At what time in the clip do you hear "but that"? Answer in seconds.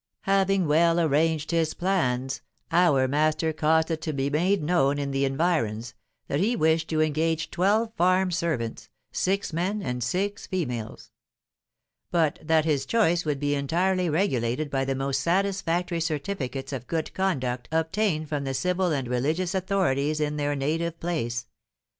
12.09-12.65